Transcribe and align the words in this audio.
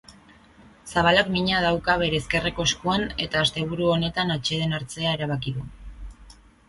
Zabalak 0.93 1.27
mina 1.35 1.59
dauka 1.65 1.97
bere 2.03 2.17
ezkerreko 2.21 2.65
eskuan 2.71 3.05
eta 3.27 3.43
asteburu 3.47 3.93
honetan 3.97 4.37
atseden 4.37 4.75
hartzea 4.79 5.13
erabaki 5.19 5.55
du. 5.59 5.67